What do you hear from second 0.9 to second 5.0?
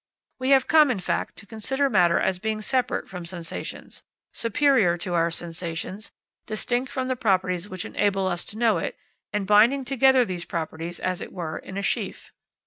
fact, to consider matter as a being separate from sensations, superior